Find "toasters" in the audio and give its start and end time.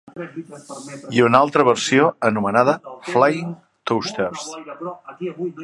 3.91-4.49